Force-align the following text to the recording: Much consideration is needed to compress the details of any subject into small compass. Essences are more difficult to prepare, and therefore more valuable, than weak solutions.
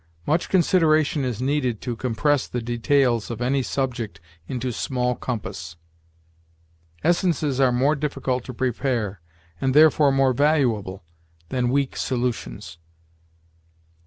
Much 0.25 0.49
consideration 0.49 1.23
is 1.23 1.43
needed 1.43 1.79
to 1.79 1.95
compress 1.95 2.47
the 2.47 2.59
details 2.59 3.29
of 3.29 3.39
any 3.39 3.61
subject 3.61 4.19
into 4.47 4.71
small 4.71 5.13
compass. 5.13 5.75
Essences 7.03 7.59
are 7.59 7.71
more 7.71 7.95
difficult 7.95 8.43
to 8.43 8.51
prepare, 8.51 9.21
and 9.61 9.75
therefore 9.75 10.11
more 10.11 10.33
valuable, 10.33 11.03
than 11.49 11.69
weak 11.69 11.95
solutions. 11.95 12.79